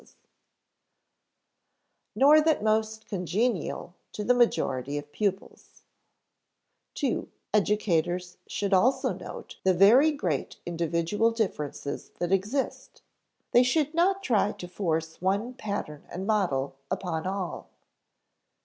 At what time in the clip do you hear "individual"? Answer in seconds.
10.65-11.29